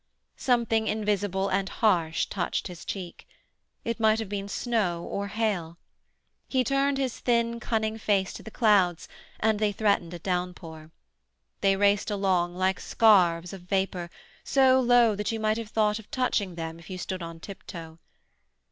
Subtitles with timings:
[0.37, 3.27] Something invisible and harsh touched his cheek.
[3.85, 5.77] It might have been snow or hail.
[6.47, 9.07] He turned his thin cunning face to the clouds,
[9.39, 10.89] and they threatened a downpour.
[11.59, 14.09] They raced along, like scarves of vapour,
[14.43, 17.99] so low that you might have thought of touching them if you stood on tiptoe.